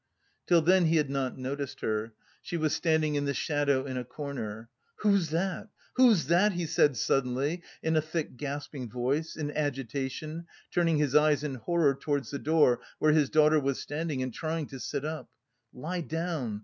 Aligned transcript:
Till 0.47 0.63
then 0.63 0.85
he 0.85 0.95
had 0.95 1.11
not 1.11 1.37
noticed 1.37 1.81
her: 1.81 2.15
she 2.41 2.57
was 2.57 2.73
standing 2.73 3.13
in 3.13 3.25
the 3.25 3.35
shadow 3.35 3.85
in 3.85 3.97
a 3.97 4.03
corner. 4.03 4.67
"Who's 5.01 5.29
that? 5.29 5.67
Who's 5.93 6.25
that?" 6.25 6.53
he 6.53 6.65
said 6.65 6.97
suddenly 6.97 7.61
in 7.83 7.95
a 7.95 8.01
thick 8.01 8.35
gasping 8.35 8.89
voice, 8.89 9.35
in 9.35 9.51
agitation, 9.55 10.47
turning 10.71 10.97
his 10.97 11.13
eyes 11.13 11.43
in 11.43 11.53
horror 11.53 11.93
towards 11.93 12.31
the 12.31 12.39
door 12.39 12.79
where 12.97 13.11
his 13.11 13.29
daughter 13.29 13.59
was 13.59 13.79
standing, 13.79 14.23
and 14.23 14.33
trying 14.33 14.65
to 14.69 14.79
sit 14.79 15.05
up. 15.05 15.29
"Lie 15.71 16.01
down! 16.01 16.59